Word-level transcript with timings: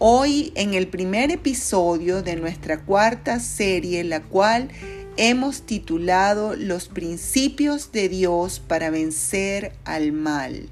Hoy 0.00 0.52
en 0.54 0.74
el 0.74 0.86
primer 0.86 1.32
episodio 1.32 2.22
de 2.22 2.36
nuestra 2.36 2.84
cuarta 2.84 3.40
serie, 3.40 4.04
la 4.04 4.22
cual 4.22 4.68
hemos 5.16 5.62
titulado 5.62 6.54
Los 6.54 6.86
principios 6.86 7.90
de 7.90 8.08
Dios 8.08 8.60
para 8.60 8.90
vencer 8.90 9.72
al 9.84 10.12
mal. 10.12 10.68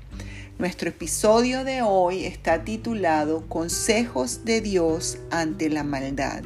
Nuestro 0.61 0.91
episodio 0.91 1.65
de 1.65 1.83
hoy 1.83 2.25
está 2.25 2.63
titulado 2.63 3.49
Consejos 3.49 4.45
de 4.45 4.61
Dios 4.61 5.19
ante 5.33 5.71
la 5.71 5.83
maldad. 5.83 6.45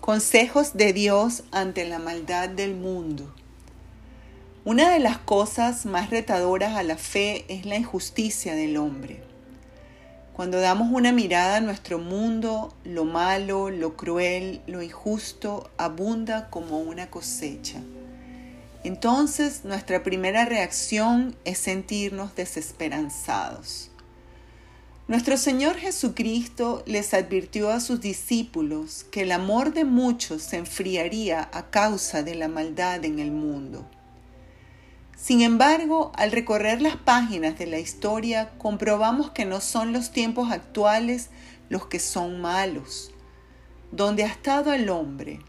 Consejos 0.00 0.74
de 0.74 0.92
Dios 0.92 1.42
ante 1.50 1.84
la 1.88 1.98
maldad 1.98 2.48
del 2.48 2.76
mundo. 2.76 3.34
Una 4.66 4.90
de 4.90 4.98
las 4.98 5.18
cosas 5.18 5.86
más 5.86 6.10
retadoras 6.10 6.74
a 6.74 6.82
la 6.82 6.96
fe 6.96 7.44
es 7.46 7.66
la 7.66 7.76
injusticia 7.76 8.56
del 8.56 8.78
hombre. 8.78 9.22
Cuando 10.32 10.58
damos 10.58 10.88
una 10.92 11.12
mirada 11.12 11.58
a 11.58 11.60
nuestro 11.60 12.00
mundo, 12.00 12.74
lo 12.82 13.04
malo, 13.04 13.70
lo 13.70 13.96
cruel, 13.96 14.62
lo 14.66 14.82
injusto 14.82 15.70
abunda 15.76 16.50
como 16.50 16.80
una 16.80 17.10
cosecha. 17.10 17.80
Entonces 18.82 19.64
nuestra 19.64 20.02
primera 20.02 20.46
reacción 20.46 21.36
es 21.44 21.58
sentirnos 21.58 22.34
desesperanzados. 22.34 23.92
Nuestro 25.06 25.36
Señor 25.36 25.76
Jesucristo 25.76 26.82
les 26.86 27.14
advirtió 27.14 27.70
a 27.70 27.78
sus 27.78 28.00
discípulos 28.00 29.06
que 29.12 29.22
el 29.22 29.30
amor 29.30 29.72
de 29.72 29.84
muchos 29.84 30.42
se 30.42 30.56
enfriaría 30.56 31.48
a 31.52 31.70
causa 31.70 32.24
de 32.24 32.34
la 32.34 32.48
maldad 32.48 33.04
en 33.04 33.20
el 33.20 33.30
mundo. 33.30 33.88
Sin 35.16 35.40
embargo, 35.40 36.12
al 36.14 36.30
recorrer 36.30 36.82
las 36.82 36.96
páginas 36.96 37.58
de 37.58 37.66
la 37.66 37.78
historia, 37.78 38.50
comprobamos 38.58 39.30
que 39.30 39.46
no 39.46 39.60
son 39.60 39.92
los 39.92 40.12
tiempos 40.12 40.52
actuales 40.52 41.30
los 41.70 41.86
que 41.86 41.98
son 41.98 42.40
malos. 42.40 43.10
Donde 43.90 44.24
ha 44.24 44.28
estado 44.28 44.74
el 44.74 44.90
hombre, 44.90 45.40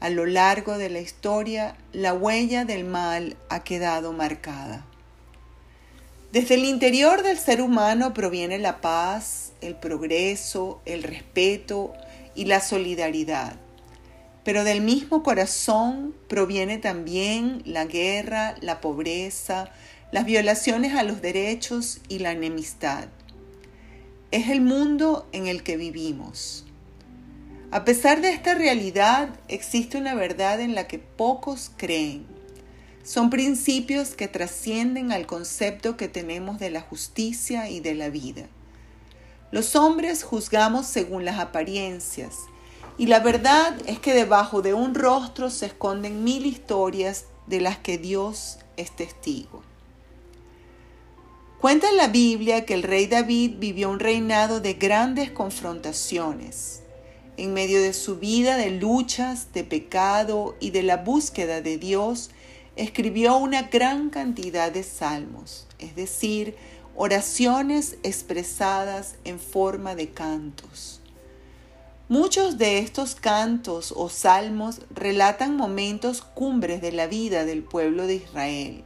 a 0.00 0.10
lo 0.10 0.26
largo 0.26 0.76
de 0.76 0.90
la 0.90 1.00
historia, 1.00 1.76
la 1.92 2.14
huella 2.14 2.64
del 2.64 2.84
mal 2.84 3.36
ha 3.48 3.62
quedado 3.62 4.12
marcada. 4.12 4.84
Desde 6.32 6.54
el 6.54 6.64
interior 6.64 7.22
del 7.22 7.38
ser 7.38 7.60
humano 7.60 8.12
proviene 8.12 8.58
la 8.58 8.80
paz, 8.80 9.52
el 9.60 9.76
progreso, 9.76 10.80
el 10.84 11.02
respeto 11.02 11.92
y 12.34 12.46
la 12.46 12.60
solidaridad. 12.60 13.56
Pero 14.44 14.64
del 14.64 14.80
mismo 14.80 15.22
corazón 15.22 16.14
proviene 16.28 16.78
también 16.78 17.62
la 17.64 17.84
guerra, 17.84 18.54
la 18.60 18.80
pobreza, 18.80 19.70
las 20.12 20.24
violaciones 20.24 20.94
a 20.94 21.02
los 21.02 21.20
derechos 21.20 22.00
y 22.08 22.20
la 22.20 22.32
enemistad. 22.32 23.08
Es 24.30 24.48
el 24.48 24.60
mundo 24.60 25.28
en 25.32 25.46
el 25.46 25.62
que 25.62 25.76
vivimos. 25.76 26.64
A 27.70 27.84
pesar 27.84 28.20
de 28.20 28.30
esta 28.30 28.54
realidad, 28.54 29.28
existe 29.48 29.98
una 29.98 30.14
verdad 30.14 30.60
en 30.60 30.74
la 30.74 30.88
que 30.88 30.98
pocos 30.98 31.70
creen 31.76 32.26
son 33.02 33.30
principios 33.30 34.10
que 34.10 34.28
trascienden 34.28 35.10
al 35.10 35.26
concepto 35.26 35.96
que 35.96 36.08
tenemos 36.08 36.58
de 36.58 36.70
la 36.70 36.82
justicia 36.82 37.68
y 37.70 37.80
de 37.80 37.94
la 37.94 38.10
vida. 38.10 38.46
Los 39.50 39.74
hombres 39.74 40.22
juzgamos 40.22 40.86
según 40.86 41.24
las 41.24 41.40
apariencias, 41.40 42.36
y 43.00 43.06
la 43.06 43.20
verdad 43.20 43.74
es 43.86 43.98
que 43.98 44.12
debajo 44.12 44.60
de 44.60 44.74
un 44.74 44.94
rostro 44.94 45.48
se 45.48 45.64
esconden 45.64 46.22
mil 46.22 46.44
historias 46.44 47.24
de 47.46 47.62
las 47.62 47.78
que 47.78 47.96
Dios 47.96 48.58
es 48.76 48.94
testigo. 48.94 49.62
Cuenta 51.62 51.88
en 51.88 51.96
la 51.96 52.08
Biblia 52.08 52.66
que 52.66 52.74
el 52.74 52.82
rey 52.82 53.06
David 53.06 53.52
vivió 53.58 53.88
un 53.88 54.00
reinado 54.00 54.60
de 54.60 54.74
grandes 54.74 55.30
confrontaciones. 55.30 56.82
En 57.38 57.54
medio 57.54 57.80
de 57.80 57.94
su 57.94 58.18
vida 58.18 58.58
de 58.58 58.70
luchas, 58.70 59.54
de 59.54 59.64
pecado 59.64 60.54
y 60.60 60.68
de 60.68 60.82
la 60.82 60.98
búsqueda 60.98 61.62
de 61.62 61.78
Dios, 61.78 62.28
escribió 62.76 63.38
una 63.38 63.62
gran 63.62 64.10
cantidad 64.10 64.70
de 64.70 64.82
salmos, 64.82 65.66
es 65.78 65.96
decir, 65.96 66.54
oraciones 66.94 67.96
expresadas 68.02 69.14
en 69.24 69.40
forma 69.40 69.94
de 69.94 70.10
cantos. 70.10 70.99
Muchos 72.10 72.58
de 72.58 72.80
estos 72.80 73.14
cantos 73.14 73.94
o 73.96 74.08
salmos 74.08 74.80
relatan 74.90 75.56
momentos 75.56 76.22
cumbres 76.22 76.80
de 76.80 76.90
la 76.90 77.06
vida 77.06 77.44
del 77.44 77.62
pueblo 77.62 78.08
de 78.08 78.16
Israel. 78.16 78.82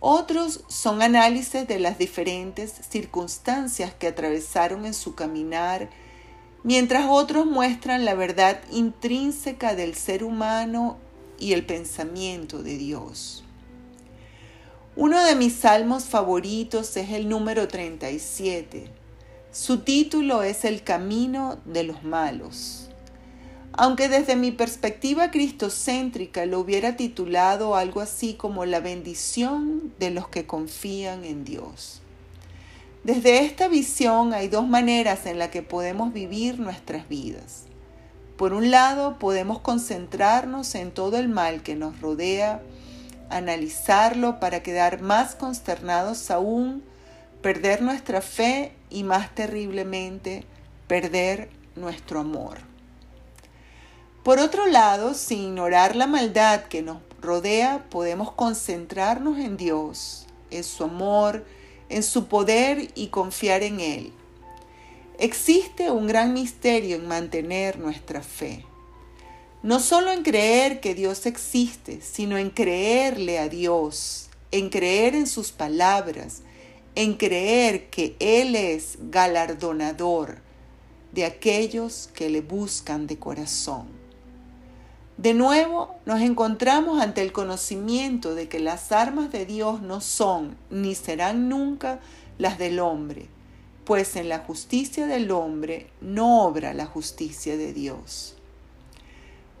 Otros 0.00 0.64
son 0.68 1.02
análisis 1.02 1.68
de 1.68 1.78
las 1.78 1.98
diferentes 1.98 2.72
circunstancias 2.88 3.92
que 3.92 4.06
atravesaron 4.06 4.86
en 4.86 4.94
su 4.94 5.14
caminar, 5.14 5.90
mientras 6.64 7.04
otros 7.10 7.44
muestran 7.44 8.06
la 8.06 8.14
verdad 8.14 8.58
intrínseca 8.72 9.74
del 9.74 9.94
ser 9.94 10.24
humano 10.24 10.96
y 11.38 11.52
el 11.52 11.66
pensamiento 11.66 12.62
de 12.62 12.78
Dios. 12.78 13.44
Uno 14.96 15.22
de 15.22 15.34
mis 15.34 15.56
salmos 15.56 16.06
favoritos 16.06 16.96
es 16.96 17.10
el 17.10 17.28
número 17.28 17.68
37. 17.68 18.97
Su 19.50 19.78
título 19.78 20.42
es 20.42 20.66
El 20.66 20.82
camino 20.82 21.58
de 21.64 21.82
los 21.82 22.04
malos. 22.04 22.90
Aunque 23.72 24.10
desde 24.10 24.36
mi 24.36 24.50
perspectiva 24.50 25.30
cristocéntrica 25.30 26.44
lo 26.44 26.60
hubiera 26.60 26.96
titulado 26.96 27.74
algo 27.74 28.02
así 28.02 28.34
como 28.34 28.66
La 28.66 28.80
bendición 28.80 29.94
de 29.98 30.10
los 30.10 30.28
que 30.28 30.46
confían 30.46 31.24
en 31.24 31.44
Dios. 31.44 32.02
Desde 33.04 33.46
esta 33.46 33.68
visión 33.68 34.34
hay 34.34 34.48
dos 34.48 34.68
maneras 34.68 35.24
en 35.24 35.38
las 35.38 35.48
que 35.48 35.62
podemos 35.62 36.12
vivir 36.12 36.60
nuestras 36.60 37.08
vidas. 37.08 37.62
Por 38.36 38.52
un 38.52 38.70
lado, 38.70 39.18
podemos 39.18 39.60
concentrarnos 39.60 40.74
en 40.74 40.90
todo 40.90 41.16
el 41.16 41.28
mal 41.28 41.62
que 41.62 41.74
nos 41.74 42.00
rodea, 42.02 42.60
analizarlo 43.30 44.40
para 44.40 44.62
quedar 44.62 45.00
más 45.00 45.34
consternados 45.34 46.30
aún, 46.30 46.82
perder 47.42 47.82
nuestra 47.82 48.20
fe 48.20 48.72
y 48.90 49.04
más 49.04 49.34
terriblemente, 49.34 50.44
perder 50.86 51.50
nuestro 51.76 52.20
amor. 52.20 52.58
Por 54.22 54.40
otro 54.40 54.66
lado, 54.66 55.14
sin 55.14 55.38
ignorar 55.40 55.96
la 55.96 56.06
maldad 56.06 56.64
que 56.64 56.82
nos 56.82 56.98
rodea, 57.20 57.86
podemos 57.90 58.32
concentrarnos 58.32 59.38
en 59.38 59.56
Dios, 59.56 60.26
en 60.50 60.64
su 60.64 60.84
amor, 60.84 61.46
en 61.88 62.02
su 62.02 62.26
poder 62.26 62.90
y 62.94 63.08
confiar 63.08 63.62
en 63.62 63.80
Él. 63.80 64.12
Existe 65.18 65.90
un 65.90 66.06
gran 66.06 66.32
misterio 66.32 66.96
en 66.96 67.08
mantener 67.08 67.78
nuestra 67.78 68.22
fe. 68.22 68.64
No 69.62 69.80
solo 69.80 70.12
en 70.12 70.22
creer 70.22 70.80
que 70.80 70.94
Dios 70.94 71.26
existe, 71.26 72.00
sino 72.00 72.38
en 72.38 72.50
creerle 72.50 73.38
a 73.38 73.48
Dios, 73.48 74.28
en 74.52 74.70
creer 74.70 75.14
en 75.14 75.26
sus 75.26 75.50
palabras, 75.50 76.42
en 76.98 77.14
creer 77.14 77.90
que 77.90 78.16
Él 78.18 78.56
es 78.56 78.98
galardonador 79.00 80.38
de 81.12 81.26
aquellos 81.26 82.10
que 82.12 82.28
le 82.28 82.40
buscan 82.40 83.06
de 83.06 83.20
corazón. 83.20 83.86
De 85.16 85.32
nuevo 85.32 85.94
nos 86.06 86.20
encontramos 86.20 87.00
ante 87.00 87.22
el 87.22 87.30
conocimiento 87.30 88.34
de 88.34 88.48
que 88.48 88.58
las 88.58 88.90
armas 88.90 89.30
de 89.30 89.46
Dios 89.46 89.80
no 89.80 90.00
son 90.00 90.56
ni 90.70 90.96
serán 90.96 91.48
nunca 91.48 92.00
las 92.36 92.58
del 92.58 92.80
hombre, 92.80 93.28
pues 93.84 94.16
en 94.16 94.28
la 94.28 94.40
justicia 94.40 95.06
del 95.06 95.30
hombre 95.30 95.90
no 96.00 96.42
obra 96.42 96.74
la 96.74 96.86
justicia 96.86 97.56
de 97.56 97.72
Dios. 97.72 98.34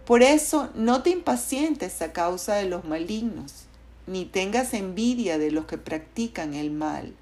Por 0.06 0.24
eso 0.24 0.70
no 0.74 1.04
te 1.04 1.10
impacientes 1.10 2.02
a 2.02 2.12
causa 2.12 2.56
de 2.56 2.68
los 2.68 2.84
malignos, 2.84 3.66
ni 4.08 4.24
tengas 4.24 4.74
envidia 4.74 5.38
de 5.38 5.52
los 5.52 5.66
que 5.66 5.78
practican 5.78 6.54
el 6.54 6.72
mal, 6.72 7.14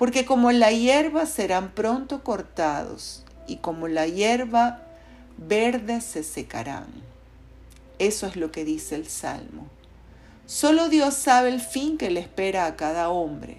porque 0.00 0.24
como 0.24 0.50
la 0.50 0.72
hierba 0.72 1.26
serán 1.26 1.72
pronto 1.72 2.24
cortados, 2.24 3.22
y 3.46 3.56
como 3.56 3.86
la 3.86 4.06
hierba 4.06 4.80
verde 5.36 6.00
se 6.00 6.22
secarán. 6.22 6.86
Eso 7.98 8.26
es 8.26 8.34
lo 8.34 8.50
que 8.50 8.64
dice 8.64 8.94
el 8.94 9.06
Salmo. 9.08 9.66
Solo 10.46 10.88
Dios 10.88 11.12
sabe 11.12 11.50
el 11.50 11.60
fin 11.60 11.98
que 11.98 12.08
le 12.08 12.20
espera 12.20 12.64
a 12.64 12.76
cada 12.76 13.10
hombre. 13.10 13.58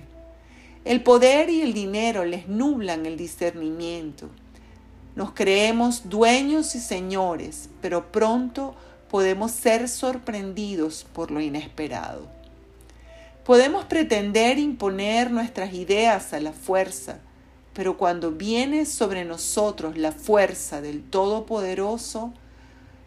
El 0.83 1.03
poder 1.03 1.51
y 1.51 1.61
el 1.61 1.73
dinero 1.73 2.25
les 2.25 2.47
nublan 2.47 3.05
el 3.05 3.17
discernimiento. 3.17 4.27
Nos 5.15 5.33
creemos 5.33 6.09
dueños 6.09 6.73
y 6.73 6.79
señores, 6.79 7.69
pero 7.81 8.11
pronto 8.11 8.73
podemos 9.11 9.51
ser 9.51 9.87
sorprendidos 9.87 11.05
por 11.13 11.29
lo 11.29 11.39
inesperado. 11.39 12.40
Podemos 13.45 13.85
pretender 13.85 14.59
imponer 14.59 15.31
nuestras 15.31 15.73
ideas 15.73 16.31
a 16.33 16.39
la 16.39 16.53
fuerza, 16.53 17.19
pero 17.73 17.97
cuando 17.97 18.31
viene 18.31 18.85
sobre 18.85 19.25
nosotros 19.25 19.97
la 19.97 20.11
fuerza 20.11 20.79
del 20.79 21.03
Todopoderoso, 21.03 22.33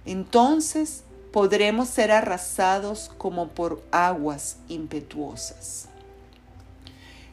entonces 0.05 1.05
podremos 1.33 1.89
ser 1.89 2.11
arrasados 2.11 3.13
como 3.17 3.49
por 3.49 3.83
aguas 3.93 4.57
impetuosas. 4.69 5.89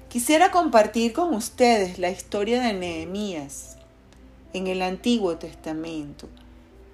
Quisiera 0.08 0.52
compartir 0.52 1.14
con 1.14 1.34
ustedes 1.34 1.98
la 1.98 2.10
historia 2.10 2.62
de 2.62 2.74
Nehemías 2.74 3.78
en 4.54 4.68
el 4.68 4.82
Antiguo 4.82 5.38
Testamento 5.38 6.28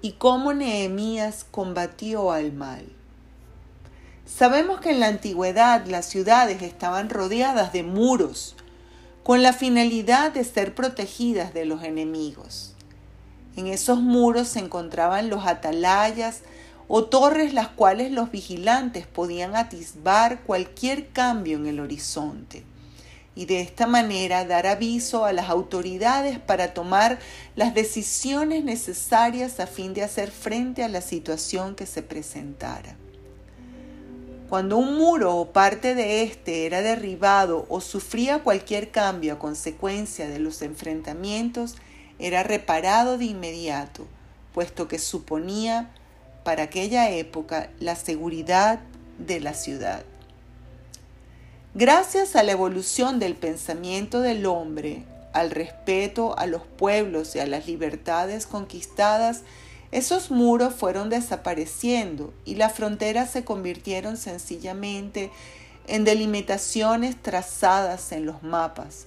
y 0.00 0.12
cómo 0.12 0.54
Nehemías 0.54 1.44
combatió 1.50 2.30
al 2.30 2.52
mal. 2.52 2.97
Sabemos 4.28 4.80
que 4.80 4.90
en 4.90 5.00
la 5.00 5.08
antigüedad 5.08 5.86
las 5.86 6.04
ciudades 6.06 6.60
estaban 6.62 7.08
rodeadas 7.08 7.72
de 7.72 7.82
muros 7.82 8.54
con 9.24 9.42
la 9.42 9.52
finalidad 9.52 10.32
de 10.32 10.44
ser 10.44 10.74
protegidas 10.74 11.54
de 11.54 11.64
los 11.64 11.82
enemigos. 11.82 12.74
En 13.56 13.66
esos 13.66 14.00
muros 14.00 14.48
se 14.48 14.60
encontraban 14.60 15.30
los 15.30 15.46
atalayas 15.46 16.42
o 16.88 17.04
torres 17.06 17.54
las 17.54 17.68
cuales 17.68 18.12
los 18.12 18.30
vigilantes 18.30 19.06
podían 19.06 19.56
atisbar 19.56 20.42
cualquier 20.42 21.08
cambio 21.08 21.56
en 21.56 21.66
el 21.66 21.80
horizonte 21.80 22.64
y 23.34 23.46
de 23.46 23.60
esta 23.60 23.86
manera 23.86 24.44
dar 24.44 24.66
aviso 24.66 25.24
a 25.24 25.32
las 25.32 25.48
autoridades 25.48 26.38
para 26.38 26.74
tomar 26.74 27.18
las 27.56 27.72
decisiones 27.74 28.62
necesarias 28.62 29.58
a 29.58 29.66
fin 29.66 29.94
de 29.94 30.02
hacer 30.02 30.30
frente 30.30 30.84
a 30.84 30.88
la 30.88 31.00
situación 31.00 31.74
que 31.74 31.86
se 31.86 32.02
presentara. 32.02 32.96
Cuando 34.48 34.78
un 34.78 34.96
muro 34.96 35.36
o 35.36 35.52
parte 35.52 35.94
de 35.94 36.22
éste 36.22 36.64
era 36.64 36.80
derribado 36.80 37.66
o 37.68 37.82
sufría 37.82 38.42
cualquier 38.42 38.90
cambio 38.90 39.34
a 39.34 39.38
consecuencia 39.38 40.26
de 40.26 40.38
los 40.38 40.62
enfrentamientos, 40.62 41.76
era 42.18 42.42
reparado 42.42 43.18
de 43.18 43.26
inmediato, 43.26 44.06
puesto 44.54 44.88
que 44.88 44.98
suponía 44.98 45.90
para 46.44 46.62
aquella 46.62 47.10
época 47.10 47.68
la 47.78 47.94
seguridad 47.94 48.80
de 49.18 49.40
la 49.40 49.52
ciudad. 49.52 50.02
Gracias 51.74 52.34
a 52.34 52.42
la 52.42 52.52
evolución 52.52 53.18
del 53.18 53.36
pensamiento 53.36 54.22
del 54.22 54.46
hombre, 54.46 55.04
al 55.34 55.50
respeto 55.50 56.38
a 56.38 56.46
los 56.46 56.62
pueblos 56.62 57.36
y 57.36 57.40
a 57.40 57.46
las 57.46 57.66
libertades 57.66 58.46
conquistadas, 58.46 59.42
esos 59.90 60.30
muros 60.30 60.74
fueron 60.74 61.08
desapareciendo 61.08 62.34
y 62.44 62.56
las 62.56 62.74
fronteras 62.74 63.30
se 63.30 63.44
convirtieron 63.44 64.16
sencillamente 64.16 65.30
en 65.86 66.04
delimitaciones 66.04 67.16
trazadas 67.20 68.12
en 68.12 68.26
los 68.26 68.42
mapas. 68.42 69.06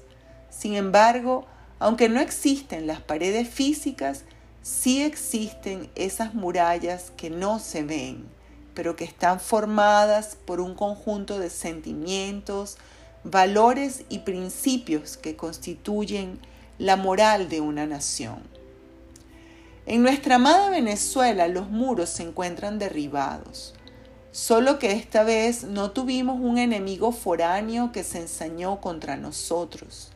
Sin 0.49 0.73
embargo, 0.73 1.45
aunque 1.77 2.09
no 2.09 2.19
existen 2.19 2.87
las 2.87 2.99
paredes 2.99 3.47
físicas, 3.47 4.23
sí 4.63 5.03
existen 5.03 5.89
esas 5.95 6.33
murallas 6.33 7.11
que 7.15 7.29
no 7.29 7.59
se 7.59 7.83
ven, 7.83 8.25
pero 8.73 8.95
que 8.95 9.03
están 9.03 9.39
formadas 9.39 10.35
por 10.45 10.59
un 10.59 10.73
conjunto 10.73 11.39
de 11.39 11.51
sentimientos, 11.51 12.77
valores 13.23 14.03
y 14.09 14.19
principios 14.19 15.17
que 15.17 15.35
constituyen 15.35 16.39
la 16.79 16.95
moral 16.95 17.49
de 17.49 17.61
una 17.61 17.85
nación. 17.85 18.60
En 19.85 20.03
nuestra 20.03 20.35
amada 20.35 20.69
Venezuela 20.69 21.47
los 21.47 21.69
muros 21.69 22.09
se 22.09 22.23
encuentran 22.23 22.79
derribados, 22.79 23.73
solo 24.31 24.79
que 24.79 24.91
esta 24.91 25.23
vez 25.23 25.63
no 25.63 25.91
tuvimos 25.91 26.39
un 26.39 26.57
enemigo 26.57 27.11
foráneo 27.11 27.91
que 27.91 28.03
se 28.03 28.19
ensañó 28.19 28.79
contra 28.79 29.17
nosotros 29.17 30.11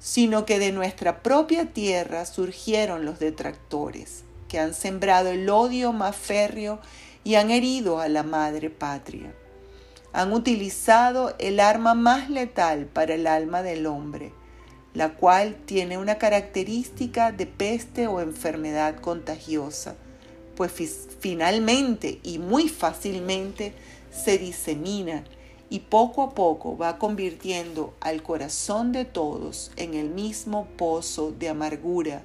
sino 0.00 0.46
que 0.46 0.58
de 0.58 0.72
nuestra 0.72 1.22
propia 1.22 1.66
tierra 1.66 2.24
surgieron 2.24 3.04
los 3.04 3.18
detractores, 3.18 4.24
que 4.48 4.58
han 4.58 4.74
sembrado 4.74 5.28
el 5.28 5.48
odio 5.48 5.92
más 5.92 6.16
férreo 6.16 6.80
y 7.22 7.34
han 7.34 7.50
herido 7.50 8.00
a 8.00 8.08
la 8.08 8.22
madre 8.22 8.70
patria. 8.70 9.34
Han 10.12 10.32
utilizado 10.32 11.36
el 11.38 11.60
arma 11.60 11.94
más 11.94 12.30
letal 12.30 12.86
para 12.86 13.14
el 13.14 13.26
alma 13.26 13.62
del 13.62 13.86
hombre, 13.86 14.32
la 14.94 15.14
cual 15.14 15.56
tiene 15.66 15.98
una 15.98 16.18
característica 16.18 17.32
de 17.32 17.46
peste 17.46 18.06
o 18.06 18.20
enfermedad 18.20 18.96
contagiosa, 18.96 19.94
pues 20.56 20.72
finalmente 21.20 22.20
y 22.22 22.38
muy 22.38 22.68
fácilmente 22.68 23.72
se 24.10 24.38
disemina 24.38 25.24
y 25.70 25.80
poco 25.80 26.22
a 26.22 26.30
poco 26.30 26.76
va 26.76 26.98
convirtiendo 26.98 27.94
al 28.00 28.22
corazón 28.22 28.90
de 28.90 29.04
todos 29.04 29.70
en 29.76 29.94
el 29.94 30.10
mismo 30.10 30.66
pozo 30.76 31.30
de 31.30 31.48
amargura, 31.48 32.22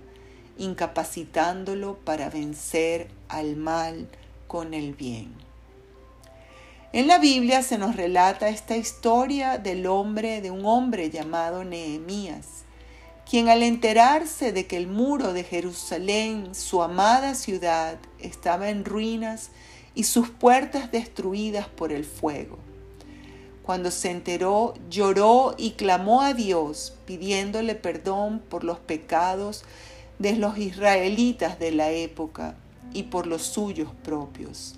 incapacitándolo 0.57 1.97
para 2.03 2.29
vencer 2.29 3.07
al 3.29 3.56
mal 3.56 4.07
con 4.47 4.73
el 4.73 4.95
bien. 4.95 5.44
En 6.95 7.07
la 7.07 7.19
Biblia 7.19 7.62
se 7.62 7.77
nos 7.77 7.97
relata 7.97 8.47
esta 8.47 8.77
historia 8.77 9.57
del 9.57 9.86
hombre, 9.86 10.39
de 10.39 10.50
un 10.50 10.65
hombre 10.65 11.09
llamado 11.09 11.65
Nehemías, 11.65 12.63
quien 13.30 13.50
al 13.50 13.63
enterarse 13.63 14.53
de 14.53 14.65
que 14.65 14.77
el 14.77 14.88
muro 14.88 15.33
de 15.33 15.44
Jerusalén, 15.44 16.56
su 16.56 16.81
amada 16.81 17.36
ciudad, 17.36 17.97
estaba 18.19 18.69
en 18.69 18.86
ruinas 18.86 19.50
y 19.94 20.06
sus 20.06 20.30
puertas 20.30 20.89
destruidas 20.89 21.68
por 21.68 21.92
el 21.92 22.06
fuego, 22.06 22.59
cuando 23.62 23.91
se 23.91 24.09
enteró, 24.12 24.74
lloró 24.89 25.53
y 25.57 25.71
clamó 25.71 26.21
a 26.21 26.33
Dios 26.33 26.94
pidiéndole 27.06 27.75
perdón 27.75 28.39
por 28.39 28.63
los 28.63 28.80
pecados 28.80 29.65
de 30.18 30.38
los 30.38 30.57
israelitas 30.57 31.59
de 31.59 31.71
la 31.71 31.91
época 31.91 32.56
y 32.94 33.03
por 33.03 33.27
los 33.27 33.41
suyos 33.41 33.89
propios. 34.01 34.75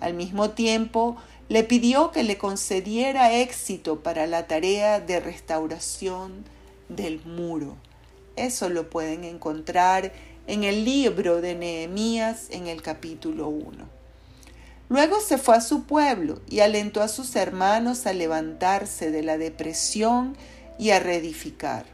Al 0.00 0.14
mismo 0.14 0.50
tiempo, 0.50 1.16
le 1.48 1.64
pidió 1.64 2.10
que 2.10 2.24
le 2.24 2.36
concediera 2.36 3.32
éxito 3.32 4.02
para 4.02 4.26
la 4.26 4.46
tarea 4.46 5.00
de 5.00 5.18
restauración 5.18 6.44
del 6.90 7.24
muro. 7.24 7.76
Eso 8.36 8.68
lo 8.68 8.90
pueden 8.90 9.24
encontrar 9.24 10.12
en 10.46 10.64
el 10.64 10.84
libro 10.84 11.40
de 11.40 11.54
Nehemías 11.54 12.48
en 12.50 12.66
el 12.66 12.82
capítulo 12.82 13.48
1. 13.48 13.98
Luego 14.90 15.20
se 15.20 15.38
fue 15.38 15.56
a 15.56 15.60
su 15.60 15.84
pueblo 15.84 16.40
y 16.48 16.60
alentó 16.60 17.02
a 17.02 17.08
sus 17.08 17.34
hermanos 17.36 18.06
a 18.06 18.12
levantarse 18.12 19.10
de 19.10 19.22
la 19.22 19.38
depresión 19.38 20.36
y 20.78 20.90
a 20.90 21.00
reedificar. 21.00 21.86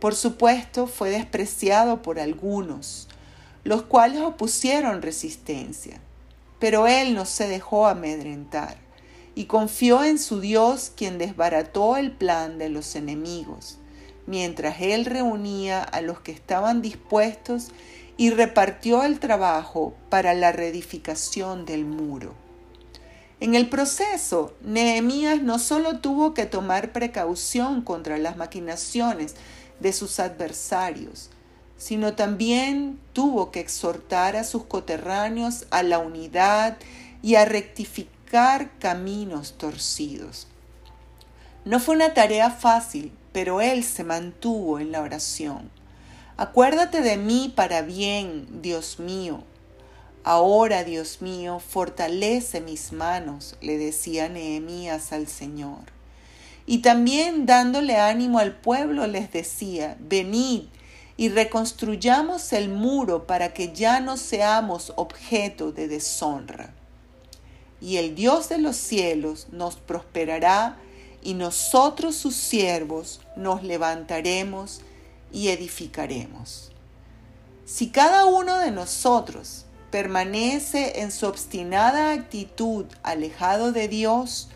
Por 0.00 0.14
supuesto, 0.14 0.86
fue 0.86 1.10
despreciado 1.10 2.00
por 2.00 2.18
algunos, 2.18 3.08
los 3.64 3.82
cuales 3.82 4.22
opusieron 4.22 5.02
resistencia. 5.02 6.00
Pero 6.60 6.86
él 6.86 7.14
no 7.14 7.24
se 7.24 7.48
dejó 7.48 7.88
amedrentar 7.88 8.76
y 9.34 9.46
confió 9.46 10.04
en 10.04 10.18
su 10.18 10.40
Dios 10.40 10.92
quien 10.94 11.18
desbarató 11.18 11.96
el 11.96 12.12
plan 12.12 12.58
de 12.58 12.68
los 12.68 12.94
enemigos, 12.94 13.78
mientras 14.26 14.80
él 14.80 15.06
reunía 15.06 15.82
a 15.82 16.00
los 16.02 16.20
que 16.20 16.32
estaban 16.32 16.82
dispuestos 16.82 17.68
y 18.16 18.30
repartió 18.30 19.02
el 19.02 19.18
trabajo 19.18 19.94
para 20.10 20.34
la 20.34 20.52
reedificación 20.52 21.64
del 21.64 21.86
muro. 21.86 22.34
En 23.40 23.54
el 23.54 23.70
proceso, 23.70 24.52
Nehemías 24.60 25.40
no 25.40 25.58
solo 25.58 26.00
tuvo 26.00 26.34
que 26.34 26.44
tomar 26.44 26.92
precaución 26.92 27.80
contra 27.80 28.18
las 28.18 28.36
maquinaciones 28.36 29.34
de 29.80 29.94
sus 29.94 30.20
adversarios, 30.20 31.30
sino 31.80 32.12
también 32.12 33.00
tuvo 33.14 33.50
que 33.50 33.60
exhortar 33.60 34.36
a 34.36 34.44
sus 34.44 34.64
coterráneos 34.64 35.64
a 35.70 35.82
la 35.82 35.98
unidad 35.98 36.76
y 37.22 37.36
a 37.36 37.46
rectificar 37.46 38.70
caminos 38.78 39.54
torcidos. 39.56 40.46
No 41.64 41.80
fue 41.80 41.94
una 41.94 42.12
tarea 42.12 42.50
fácil, 42.50 43.12
pero 43.32 43.62
él 43.62 43.82
se 43.82 44.04
mantuvo 44.04 44.78
en 44.78 44.92
la 44.92 45.00
oración. 45.00 45.70
Acuérdate 46.36 47.00
de 47.00 47.16
mí 47.16 47.50
para 47.56 47.80
bien, 47.80 48.60
Dios 48.60 48.98
mío. 48.98 49.42
Ahora, 50.22 50.84
Dios 50.84 51.22
mío, 51.22 51.60
fortalece 51.60 52.60
mis 52.60 52.92
manos, 52.92 53.56
le 53.62 53.78
decía 53.78 54.28
Nehemías 54.28 55.14
al 55.14 55.28
Señor. 55.28 55.84
Y 56.66 56.82
también 56.82 57.46
dándole 57.46 57.96
ánimo 57.96 58.38
al 58.38 58.54
pueblo 58.54 59.06
les 59.06 59.32
decía, 59.32 59.96
venid 59.98 60.64
y 61.20 61.28
reconstruyamos 61.28 62.54
el 62.54 62.70
muro 62.70 63.26
para 63.26 63.52
que 63.52 63.74
ya 63.74 64.00
no 64.00 64.16
seamos 64.16 64.94
objeto 64.96 65.70
de 65.70 65.86
deshonra. 65.86 66.72
y 67.78 67.98
el 67.98 68.14
Dios 68.14 68.48
de 68.48 68.56
los 68.56 68.76
cielos 68.76 69.48
nos 69.52 69.76
prosperará 69.76 70.78
y 71.22 71.34
nosotros 71.34 72.16
sus 72.16 72.34
siervos 72.34 73.20
nos 73.36 73.62
levantaremos 73.62 74.80
y 75.30 75.48
edificaremos. 75.48 76.72
Si 77.66 77.90
cada 77.90 78.24
uno 78.24 78.56
de 78.56 78.70
nosotros 78.70 79.66
permanece 79.90 81.02
en 81.02 81.12
su 81.12 81.26
obstinada 81.26 82.12
actitud 82.12 82.86
alejado 83.02 83.72
de 83.72 83.88
Dios, 83.88 84.48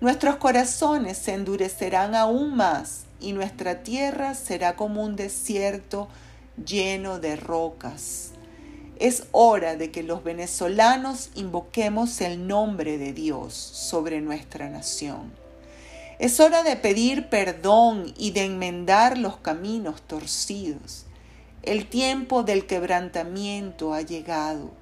nuestros 0.00 0.34
corazones 0.38 1.16
se 1.16 1.34
endurecerán 1.34 2.16
aún 2.16 2.56
más 2.56 3.04
y 3.20 3.32
nuestra 3.32 3.82
tierra 3.82 4.34
será 4.34 4.76
como 4.76 5.02
un 5.02 5.16
desierto 5.16 6.08
lleno 6.64 7.18
de 7.18 7.36
rocas. 7.36 8.32
Es 8.98 9.24
hora 9.30 9.76
de 9.76 9.90
que 9.90 10.02
los 10.02 10.24
venezolanos 10.24 11.30
invoquemos 11.34 12.20
el 12.20 12.48
nombre 12.48 12.98
de 12.98 13.12
Dios 13.12 13.54
sobre 13.54 14.20
nuestra 14.20 14.68
nación. 14.68 15.32
Es 16.18 16.40
hora 16.40 16.64
de 16.64 16.74
pedir 16.74 17.28
perdón 17.28 18.12
y 18.18 18.32
de 18.32 18.44
enmendar 18.44 19.18
los 19.18 19.36
caminos 19.36 20.02
torcidos. 20.02 21.06
El 21.62 21.86
tiempo 21.86 22.42
del 22.42 22.66
quebrantamiento 22.66 23.94
ha 23.94 24.02
llegado. 24.02 24.72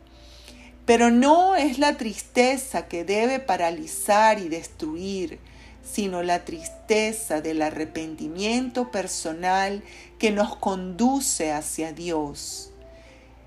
Pero 0.87 1.11
no 1.11 1.55
es 1.55 1.79
la 1.79 1.99
tristeza 1.99 2.89
que 2.89 3.05
debe 3.05 3.39
paralizar 3.39 4.39
y 4.39 4.49
destruir, 4.49 5.41
sino 5.91 6.23
la 6.23 6.45
tristeza 6.45 7.41
del 7.41 7.63
arrepentimiento 7.63 8.91
personal 8.91 9.83
que 10.19 10.33
nos 10.33 10.57
conduce 10.57 11.53
hacia 11.53 11.93
Dios. 11.93 12.71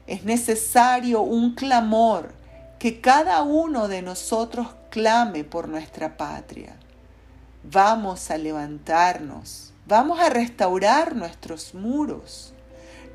Es 0.08 0.24
necesario 0.24 1.22
un 1.22 1.54
clamor 1.54 2.34
que 2.80 3.02
cada 3.02 3.44
uno 3.44 3.88
de 3.88 4.02
nosotros 4.02 4.68
clame 4.90 5.44
por 5.44 5.68
nuestra 5.68 6.18
patria. 6.18 6.78
Vamos 7.64 8.32
a 8.32 8.38
levantarnos, 8.38 9.74
vamos 9.86 10.20
a 10.20 10.30
restaurar 10.30 11.16
nuestros 11.16 11.74
muros. 11.74 12.54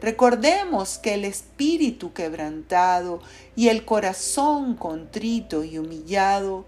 Recordemos 0.02 0.98
que 0.98 1.14
el 1.14 1.24
espíritu 1.24 2.12
quebrantado 2.12 3.20
y 3.56 3.68
el 3.68 3.86
corazón 3.86 4.74
contrito 4.74 5.64
y 5.64 5.78
humillado 5.78 6.66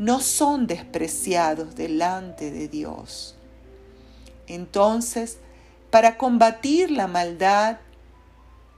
no 0.00 0.18
son 0.20 0.66
despreciados 0.66 1.76
delante 1.76 2.50
de 2.50 2.66
Dios. 2.66 3.36
Entonces, 4.48 5.38
para 5.90 6.16
combatir 6.16 6.90
la 6.90 7.06
maldad, 7.06 7.78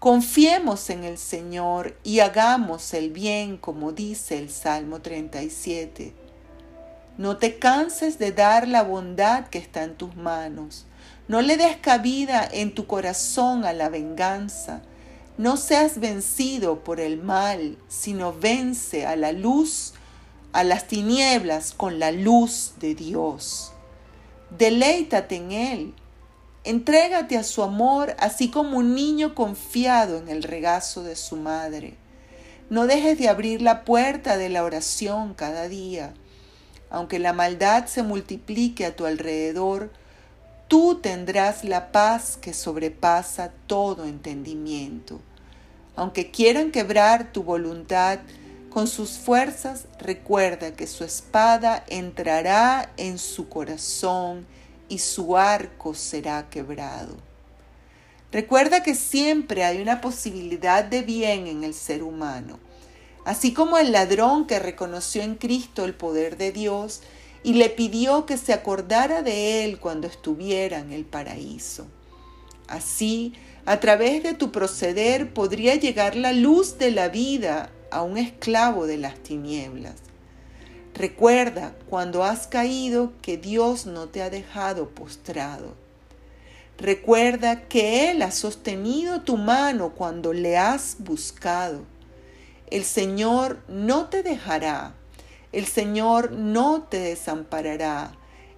Confiemos 0.02 0.90
en 0.90 1.04
el 1.04 1.16
Señor 1.16 1.96
y 2.02 2.18
hagamos 2.18 2.92
el 2.92 3.10
bien 3.12 3.56
como 3.56 3.92
dice 3.92 4.36
el 4.36 4.50
Salmo 4.50 5.00
37. 5.00 6.12
No 7.18 7.36
te 7.36 7.60
canses 7.60 8.18
de 8.18 8.32
dar 8.32 8.66
la 8.66 8.82
bondad 8.82 9.46
que 9.46 9.58
está 9.58 9.84
en 9.84 9.94
tus 9.94 10.16
manos. 10.16 10.86
No 11.28 11.40
le 11.40 11.56
des 11.56 11.76
cabida 11.76 12.44
en 12.50 12.74
tu 12.74 12.88
corazón 12.88 13.64
a 13.64 13.72
la 13.72 13.90
venganza. 13.90 14.82
No 15.38 15.56
seas 15.56 16.00
vencido 16.00 16.82
por 16.82 16.98
el 16.98 17.22
mal, 17.22 17.78
sino 17.86 18.32
vence 18.32 19.06
a 19.06 19.14
la 19.14 19.30
luz, 19.30 19.94
a 20.52 20.64
las 20.64 20.86
tinieblas 20.86 21.72
con 21.72 21.98
la 21.98 22.12
luz 22.12 22.74
de 22.78 22.94
Dios. 22.94 23.72
Deleítate 24.50 25.36
en 25.36 25.52
Él 25.52 25.94
Entrégate 26.64 27.36
a 27.36 27.42
su 27.42 27.64
amor 27.64 28.14
así 28.20 28.48
como 28.48 28.78
un 28.78 28.94
niño 28.94 29.34
confiado 29.34 30.18
en 30.18 30.28
el 30.28 30.44
regazo 30.44 31.02
de 31.02 31.16
su 31.16 31.36
madre. 31.36 31.94
No 32.70 32.86
dejes 32.86 33.18
de 33.18 33.28
abrir 33.28 33.62
la 33.62 33.84
puerta 33.84 34.36
de 34.36 34.48
la 34.48 34.62
oración 34.62 35.34
cada 35.34 35.66
día. 35.66 36.14
Aunque 36.88 37.18
la 37.18 37.32
maldad 37.32 37.86
se 37.86 38.04
multiplique 38.04 38.86
a 38.86 38.94
tu 38.94 39.06
alrededor, 39.06 39.90
tú 40.68 41.00
tendrás 41.02 41.64
la 41.64 41.90
paz 41.90 42.38
que 42.40 42.54
sobrepasa 42.54 43.50
todo 43.66 44.04
entendimiento. 44.04 45.20
Aunque 45.96 46.30
quieran 46.30 46.70
quebrar 46.70 47.32
tu 47.32 47.42
voluntad 47.42 48.20
con 48.72 48.88
sus 48.88 49.18
fuerzas, 49.18 49.84
recuerda 49.98 50.72
que 50.72 50.86
su 50.86 51.04
espada 51.04 51.84
entrará 51.88 52.90
en 52.96 53.18
su 53.18 53.50
corazón 53.50 54.46
y 54.88 54.98
su 54.98 55.36
arco 55.36 55.94
será 55.94 56.48
quebrado. 56.48 57.16
Recuerda 58.32 58.82
que 58.82 58.94
siempre 58.94 59.64
hay 59.64 59.82
una 59.82 60.00
posibilidad 60.00 60.84
de 60.84 61.02
bien 61.02 61.46
en 61.46 61.64
el 61.64 61.74
ser 61.74 62.02
humano, 62.02 62.58
así 63.26 63.52
como 63.52 63.76
el 63.76 63.92
ladrón 63.92 64.46
que 64.46 64.58
reconoció 64.58 65.22
en 65.22 65.34
Cristo 65.34 65.84
el 65.84 65.94
poder 65.94 66.38
de 66.38 66.50
Dios 66.50 67.02
y 67.42 67.54
le 67.54 67.68
pidió 67.68 68.24
que 68.24 68.38
se 68.38 68.54
acordara 68.54 69.20
de 69.20 69.64
él 69.64 69.80
cuando 69.80 70.06
estuviera 70.06 70.78
en 70.78 70.92
el 70.92 71.04
paraíso. 71.04 71.86
Así, 72.68 73.34
a 73.66 73.80
través 73.80 74.22
de 74.22 74.32
tu 74.32 74.50
proceder 74.50 75.34
podría 75.34 75.74
llegar 75.74 76.16
la 76.16 76.32
luz 76.32 76.78
de 76.78 76.90
la 76.90 77.08
vida 77.08 77.70
a 77.92 78.02
un 78.02 78.18
esclavo 78.18 78.86
de 78.86 78.96
las 78.96 79.16
tinieblas. 79.16 79.94
Recuerda 80.94 81.74
cuando 81.88 82.24
has 82.24 82.46
caído 82.46 83.12
que 83.22 83.36
Dios 83.36 83.86
no 83.86 84.08
te 84.08 84.22
ha 84.22 84.30
dejado 84.30 84.90
postrado. 84.90 85.74
Recuerda 86.78 87.68
que 87.68 88.10
Él 88.10 88.22
ha 88.22 88.30
sostenido 88.30 89.22
tu 89.22 89.36
mano 89.36 89.94
cuando 89.94 90.32
le 90.32 90.56
has 90.56 90.96
buscado. 90.98 91.82
El 92.70 92.84
Señor 92.84 93.58
no 93.68 94.08
te 94.08 94.22
dejará. 94.22 94.94
El 95.52 95.66
Señor 95.66 96.32
no 96.32 96.82
te 96.82 96.98
desamparará. 96.98 98.12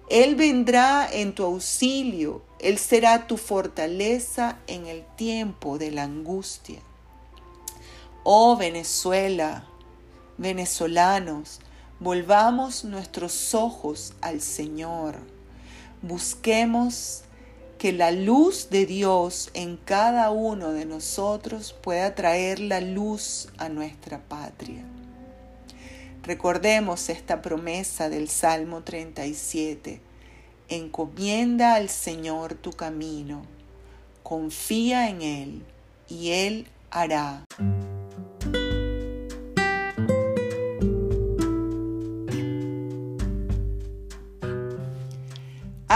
Él 0.09 0.35
vendrá 0.35 1.07
en 1.11 1.33
tu 1.33 1.43
auxilio. 1.43 2.41
Él 2.59 2.77
será 2.77 3.27
tu 3.27 3.37
fortaleza 3.37 4.59
en 4.67 4.87
el 4.87 5.03
tiempo 5.15 5.77
de 5.77 5.91
la 5.91 6.03
angustia. 6.03 6.79
Oh 8.27 8.57
Venezuela, 8.57 9.65
venezolanos, 10.37 11.59
Volvamos 11.99 12.83
nuestros 12.83 13.55
ojos 13.55 14.15
al 14.19 14.41
Señor. 14.41 15.15
Busquemos 16.01 17.23
que 17.77 17.93
la 17.93 18.11
luz 18.11 18.69
de 18.69 18.85
Dios 18.85 19.49
en 19.53 19.77
cada 19.77 20.29
uno 20.31 20.71
de 20.71 20.85
nosotros 20.85 21.71
pueda 21.71 22.13
traer 22.13 22.59
la 22.59 22.81
luz 22.81 23.47
a 23.57 23.69
nuestra 23.69 24.19
patria. 24.19 24.83
Recordemos 26.23 27.07
esta 27.07 27.41
promesa 27.41 28.09
del 28.09 28.27
Salmo 28.27 28.83
37. 28.83 30.01
Encomienda 30.67 31.75
al 31.75 31.87
Señor 31.87 32.55
tu 32.55 32.71
camino, 32.71 33.43
confía 34.21 35.09
en 35.09 35.21
Él 35.21 35.65
y 36.09 36.31
Él 36.31 36.67
hará. 36.91 37.45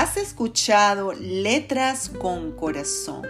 Has 0.01 0.15
escuchado 0.15 1.11
Letras 1.11 2.07
con 2.07 2.53
Corazón, 2.53 3.27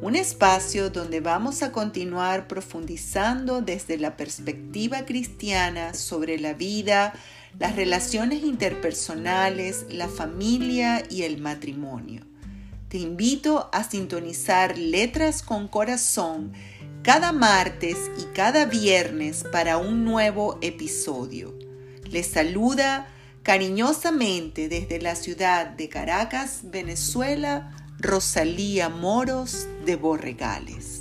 un 0.00 0.14
espacio 0.14 0.90
donde 0.90 1.18
vamos 1.18 1.64
a 1.64 1.72
continuar 1.72 2.46
profundizando 2.46 3.62
desde 3.62 3.98
la 3.98 4.16
perspectiva 4.16 5.04
cristiana 5.04 5.94
sobre 5.94 6.38
la 6.38 6.54
vida, 6.54 7.14
las 7.58 7.74
relaciones 7.74 8.44
interpersonales, 8.44 9.86
la 9.90 10.06
familia 10.06 11.02
y 11.10 11.24
el 11.24 11.38
matrimonio. 11.38 12.24
Te 12.88 12.98
invito 12.98 13.68
a 13.72 13.82
sintonizar 13.82 14.78
Letras 14.78 15.42
con 15.42 15.66
Corazón 15.66 16.52
cada 17.02 17.32
martes 17.32 17.96
y 18.20 18.32
cada 18.36 18.66
viernes 18.66 19.44
para 19.50 19.78
un 19.78 20.04
nuevo 20.04 20.60
episodio. 20.62 21.58
Les 22.08 22.28
saluda 22.28 23.08
Cariñosamente 23.48 24.68
desde 24.68 25.00
la 25.00 25.14
ciudad 25.14 25.68
de 25.68 25.88
Caracas, 25.88 26.60
Venezuela, 26.64 27.72
Rosalía 27.98 28.90
Moros 28.90 29.66
de 29.86 29.96
Borregales. 29.96 30.97